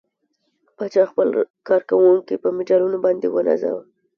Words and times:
پاچا 0.77 1.03
خپل 1.11 1.27
کارکوونکي 1.67 2.35
په 2.43 2.49
مډالونو 2.57 2.97
باندې 3.05 3.27
ونازوه. 3.29 3.81